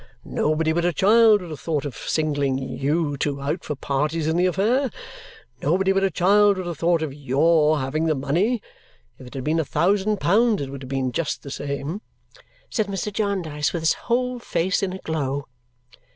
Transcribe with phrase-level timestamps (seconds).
[0.25, 4.35] Nobody but a child would have thought of singling YOU two out for parties in
[4.35, 4.89] the affair!
[5.61, 8.63] Nobody but a child would have thought of YOUR having the money!
[9.19, 12.01] If it had been a thousand pounds, it would have been just the same!"
[12.67, 13.13] said Mr.
[13.13, 15.45] Jarndyce with his whole face in a glow.